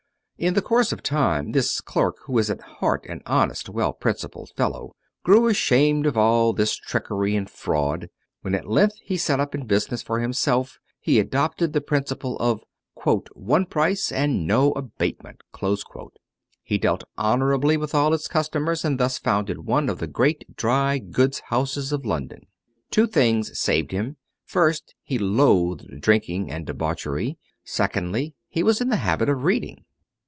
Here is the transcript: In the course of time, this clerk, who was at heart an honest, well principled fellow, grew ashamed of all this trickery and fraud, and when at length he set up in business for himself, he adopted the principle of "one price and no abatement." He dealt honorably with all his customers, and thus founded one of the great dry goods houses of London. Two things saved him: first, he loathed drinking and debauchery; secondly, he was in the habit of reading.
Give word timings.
In 0.43 0.55
the 0.55 0.61
course 0.63 0.91
of 0.91 1.03
time, 1.03 1.51
this 1.51 1.79
clerk, 1.81 2.15
who 2.23 2.33
was 2.33 2.49
at 2.49 2.61
heart 2.61 3.05
an 3.07 3.21
honest, 3.27 3.69
well 3.69 3.93
principled 3.93 4.49
fellow, 4.57 4.95
grew 5.23 5.45
ashamed 5.45 6.07
of 6.07 6.17
all 6.17 6.51
this 6.51 6.75
trickery 6.75 7.35
and 7.35 7.47
fraud, 7.47 8.01
and 8.05 8.09
when 8.41 8.55
at 8.55 8.67
length 8.67 8.95
he 9.03 9.17
set 9.17 9.39
up 9.39 9.53
in 9.53 9.67
business 9.67 10.01
for 10.01 10.19
himself, 10.19 10.79
he 10.99 11.19
adopted 11.19 11.73
the 11.73 11.79
principle 11.79 12.37
of 12.39 12.63
"one 13.35 13.67
price 13.67 14.11
and 14.11 14.47
no 14.47 14.71
abatement." 14.71 15.41
He 16.63 16.79
dealt 16.79 17.03
honorably 17.19 17.77
with 17.77 17.93
all 17.93 18.11
his 18.11 18.27
customers, 18.27 18.83
and 18.83 18.99
thus 18.99 19.19
founded 19.19 19.67
one 19.67 19.89
of 19.89 19.99
the 19.99 20.07
great 20.07 20.55
dry 20.55 20.97
goods 20.97 21.39
houses 21.51 21.91
of 21.91 22.03
London. 22.03 22.47
Two 22.89 23.05
things 23.05 23.59
saved 23.59 23.91
him: 23.91 24.17
first, 24.43 24.95
he 25.03 25.19
loathed 25.19 26.01
drinking 26.01 26.49
and 26.49 26.65
debauchery; 26.65 27.37
secondly, 27.63 28.33
he 28.49 28.63
was 28.63 28.81
in 28.81 28.89
the 28.89 28.95
habit 29.05 29.29
of 29.29 29.43
reading. 29.43 29.85